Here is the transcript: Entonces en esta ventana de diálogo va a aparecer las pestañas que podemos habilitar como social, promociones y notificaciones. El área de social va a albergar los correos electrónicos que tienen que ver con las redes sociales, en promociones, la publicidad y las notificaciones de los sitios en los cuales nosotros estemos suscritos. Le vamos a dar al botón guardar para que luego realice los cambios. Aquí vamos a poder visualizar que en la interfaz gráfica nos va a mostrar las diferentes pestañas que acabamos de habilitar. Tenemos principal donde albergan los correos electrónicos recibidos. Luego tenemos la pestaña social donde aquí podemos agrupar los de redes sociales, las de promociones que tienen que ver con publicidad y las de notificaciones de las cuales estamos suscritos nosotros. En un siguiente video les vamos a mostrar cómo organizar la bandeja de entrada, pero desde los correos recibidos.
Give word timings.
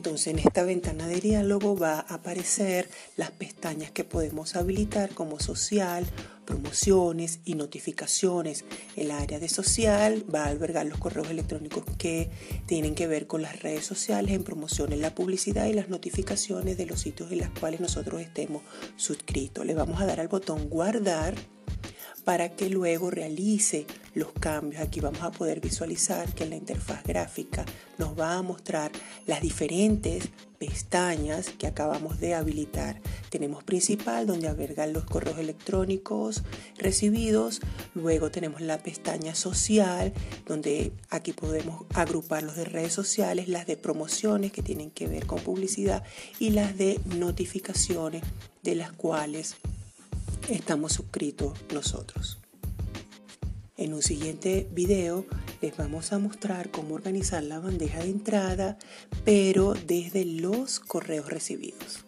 Entonces 0.00 0.28
en 0.28 0.38
esta 0.38 0.62
ventana 0.62 1.06
de 1.06 1.20
diálogo 1.20 1.76
va 1.76 1.96
a 1.96 2.14
aparecer 2.14 2.88
las 3.18 3.32
pestañas 3.32 3.90
que 3.90 4.02
podemos 4.02 4.56
habilitar 4.56 5.10
como 5.10 5.38
social, 5.40 6.06
promociones 6.46 7.40
y 7.44 7.54
notificaciones. 7.54 8.64
El 8.96 9.10
área 9.10 9.38
de 9.38 9.50
social 9.50 10.24
va 10.34 10.44
a 10.44 10.48
albergar 10.48 10.86
los 10.86 10.98
correos 10.98 11.28
electrónicos 11.28 11.84
que 11.98 12.30
tienen 12.64 12.94
que 12.94 13.08
ver 13.08 13.26
con 13.26 13.42
las 13.42 13.60
redes 13.60 13.84
sociales, 13.84 14.34
en 14.34 14.42
promociones, 14.42 15.00
la 15.00 15.14
publicidad 15.14 15.66
y 15.66 15.74
las 15.74 15.90
notificaciones 15.90 16.78
de 16.78 16.86
los 16.86 17.00
sitios 17.00 17.30
en 17.30 17.40
los 17.40 17.50
cuales 17.50 17.80
nosotros 17.80 18.22
estemos 18.22 18.62
suscritos. 18.96 19.66
Le 19.66 19.74
vamos 19.74 20.00
a 20.00 20.06
dar 20.06 20.18
al 20.18 20.28
botón 20.28 20.70
guardar 20.70 21.34
para 22.30 22.48
que 22.48 22.70
luego 22.70 23.10
realice 23.10 23.86
los 24.14 24.30
cambios. 24.30 24.80
Aquí 24.80 25.00
vamos 25.00 25.20
a 25.22 25.32
poder 25.32 25.60
visualizar 25.60 26.32
que 26.32 26.44
en 26.44 26.50
la 26.50 26.56
interfaz 26.56 27.02
gráfica 27.02 27.64
nos 27.98 28.16
va 28.16 28.34
a 28.34 28.42
mostrar 28.42 28.92
las 29.26 29.40
diferentes 29.40 30.28
pestañas 30.56 31.48
que 31.58 31.66
acabamos 31.66 32.20
de 32.20 32.34
habilitar. 32.34 33.00
Tenemos 33.30 33.64
principal 33.64 34.28
donde 34.28 34.46
albergan 34.46 34.92
los 34.92 35.06
correos 35.06 35.38
electrónicos 35.38 36.44
recibidos. 36.78 37.60
Luego 37.96 38.30
tenemos 38.30 38.60
la 38.60 38.78
pestaña 38.78 39.34
social 39.34 40.12
donde 40.46 40.92
aquí 41.08 41.32
podemos 41.32 41.84
agrupar 41.94 42.44
los 42.44 42.54
de 42.54 42.64
redes 42.64 42.92
sociales, 42.92 43.48
las 43.48 43.66
de 43.66 43.76
promociones 43.76 44.52
que 44.52 44.62
tienen 44.62 44.92
que 44.92 45.08
ver 45.08 45.26
con 45.26 45.40
publicidad 45.40 46.04
y 46.38 46.50
las 46.50 46.78
de 46.78 47.00
notificaciones 47.06 48.22
de 48.62 48.76
las 48.76 48.92
cuales 48.92 49.56
estamos 50.54 50.92
suscritos 50.92 51.58
nosotros. 51.72 52.38
En 53.76 53.94
un 53.94 54.02
siguiente 54.02 54.68
video 54.72 55.24
les 55.62 55.76
vamos 55.76 56.12
a 56.12 56.18
mostrar 56.18 56.70
cómo 56.70 56.94
organizar 56.94 57.42
la 57.42 57.60
bandeja 57.60 58.00
de 58.00 58.10
entrada, 58.10 58.78
pero 59.24 59.74
desde 59.86 60.24
los 60.24 60.80
correos 60.80 61.28
recibidos. 61.28 62.04